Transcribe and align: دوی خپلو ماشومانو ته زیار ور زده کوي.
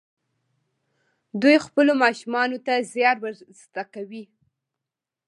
دوی 1.41 1.55
خپلو 1.65 1.93
ماشومانو 2.03 2.57
ته 2.65 2.73
زیار 2.93 3.17
ور 3.21 3.35
زده 3.61 3.83
کوي. 3.93 4.23